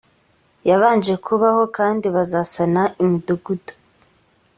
yabanje 0.69 1.13
kubaho 1.25 1.63
kandi 1.77 2.05
bazasana 2.15 2.83
imidugudu 3.01 3.73